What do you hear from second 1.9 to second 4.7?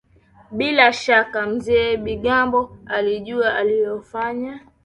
Bigambo alijua analolifanya